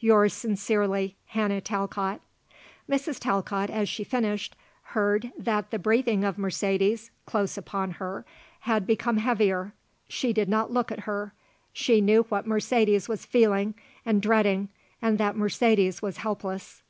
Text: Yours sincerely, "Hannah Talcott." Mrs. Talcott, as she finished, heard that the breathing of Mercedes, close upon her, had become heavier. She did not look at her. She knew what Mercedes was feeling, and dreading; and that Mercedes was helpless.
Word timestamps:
Yours 0.00 0.32
sincerely, 0.32 1.14
"Hannah 1.26 1.60
Talcott." 1.60 2.22
Mrs. 2.88 3.18
Talcott, 3.20 3.68
as 3.68 3.86
she 3.86 4.02
finished, 4.02 4.56
heard 4.82 5.30
that 5.36 5.70
the 5.70 5.78
breathing 5.78 6.24
of 6.24 6.38
Mercedes, 6.38 7.10
close 7.26 7.58
upon 7.58 7.90
her, 8.00 8.24
had 8.60 8.86
become 8.86 9.18
heavier. 9.18 9.74
She 10.08 10.32
did 10.32 10.48
not 10.48 10.72
look 10.72 10.90
at 10.90 11.00
her. 11.00 11.34
She 11.74 12.00
knew 12.00 12.22
what 12.30 12.46
Mercedes 12.46 13.10
was 13.10 13.26
feeling, 13.26 13.74
and 14.06 14.22
dreading; 14.22 14.70
and 15.02 15.18
that 15.18 15.36
Mercedes 15.36 16.00
was 16.00 16.16
helpless. 16.16 16.82